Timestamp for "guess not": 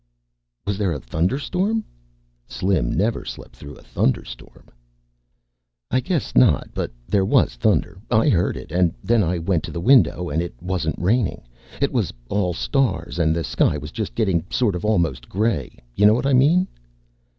5.99-6.69